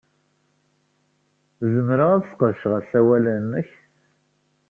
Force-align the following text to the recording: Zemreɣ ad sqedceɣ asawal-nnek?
Zemreɣ 1.73 2.09
ad 2.15 2.23
sqedceɣ 2.31 2.73
asawal-nnek? 2.79 3.69